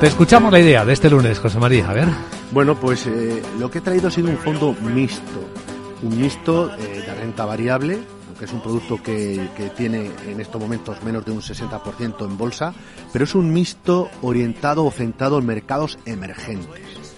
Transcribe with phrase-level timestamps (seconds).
[0.00, 1.88] Te escuchamos la idea de este lunes, José María.
[1.88, 2.08] A ver.
[2.52, 5.40] Bueno, pues eh, lo que he traído ha sido un fondo mixto.
[6.02, 8.00] Un mixto eh, de renta variable,
[8.38, 12.36] que es un producto que, que, tiene en estos momentos menos de un 60% en
[12.36, 12.74] bolsa,
[13.10, 17.16] pero es un mixto orientado o centrado en mercados emergentes.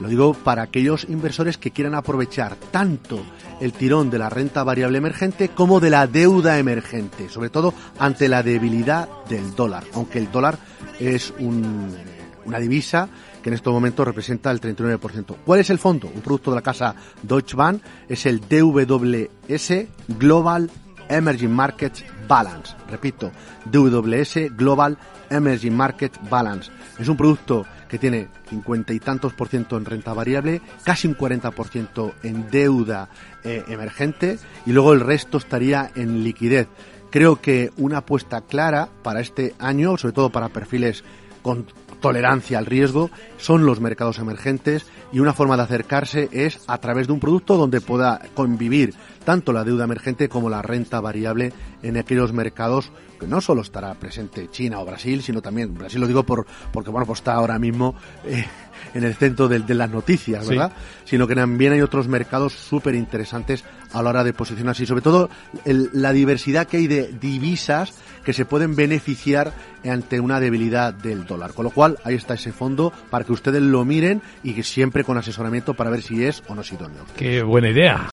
[0.00, 3.22] Lo digo para aquellos inversores que quieran aprovechar tanto
[3.60, 8.28] el tirón de la renta variable emergente como de la deuda emergente, sobre todo ante
[8.28, 10.58] la debilidad del dólar, aunque el dólar
[11.00, 11.96] es un,
[12.44, 13.08] una divisa
[13.42, 15.36] que en estos momentos representa el 39%.
[15.44, 16.10] ¿Cuál es el fondo?
[16.14, 19.72] Un producto de la casa Deutsche Bank es el DWS
[20.18, 20.70] Global
[21.08, 22.74] Emerging Markets Balance.
[22.88, 23.32] Repito,
[23.64, 24.96] DWS Global
[25.30, 26.70] Emerging Market Balance.
[26.98, 31.14] Es un producto que tiene 50 y tantos por ciento en renta variable, casi un
[31.14, 33.08] 40 por ciento en deuda
[33.42, 36.68] eh, emergente y luego el resto estaría en liquidez.
[37.10, 41.02] Creo que una apuesta clara para este año, sobre todo para perfiles
[41.42, 41.66] con
[42.00, 47.06] tolerancia al riesgo, son los mercados emergentes y una forma de acercarse es a través
[47.06, 51.96] de un producto donde pueda convivir tanto la deuda emergente como la renta variable en
[51.96, 56.22] aquellos mercados que no solo estará presente China o Brasil, sino también, Brasil lo digo
[56.22, 57.94] por, porque bueno, pues está ahora mismo
[58.24, 58.46] eh,
[58.94, 60.72] en el centro de, de las noticias, ¿verdad?
[61.04, 61.10] Sí.
[61.10, 65.02] Sino que también hay otros mercados súper interesantes a la hora de posicionarse y sobre
[65.02, 65.28] todo
[65.66, 67.92] el, la diversidad que hay de divisas
[68.24, 69.52] que se pueden beneficiar
[69.84, 71.54] ante una debilidad del dólar.
[71.54, 75.04] Con lo cual, ahí está ese fondo para que ustedes lo miren y que siempre
[75.04, 77.04] con asesoramiento para ver si es o no es idóneo.
[77.16, 78.06] Qué buena idea.